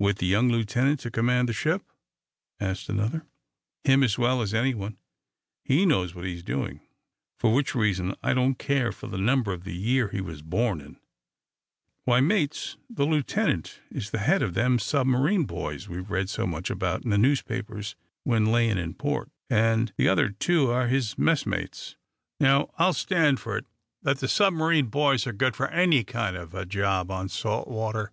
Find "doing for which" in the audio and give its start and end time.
6.42-7.76